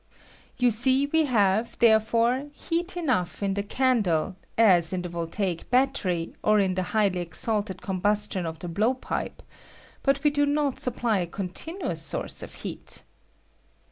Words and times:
You 0.57 0.71
see 0.71 1.05
we 1.05 1.25
have, 1.25 1.77
therefore, 1.77 2.47
heat 2.53 2.97
enough 2.97 3.43
in 3.43 3.53
the 3.53 3.61
candle, 3.61 4.35
as 4.57 4.93
in 4.93 5.03
the 5.03 5.09
voltaic 5.09 5.69
battery 5.69 6.33
or 6.43 6.59
in 6.59 6.73
the 6.73 6.81
highly 6.97 7.19
ex 7.19 7.45
alted 7.47 7.81
combustion 7.83 8.47
of 8.47 8.57
the 8.57 8.67
blowpipe, 8.67 9.43
but 10.01 10.23
we 10.23 10.31
do 10.31 10.47
not 10.47 10.79
supply 10.79 11.19
a 11.19 11.27
continuous 11.27 12.01
source 12.01 12.41
of 12.41 12.51
heat. 12.51 13.03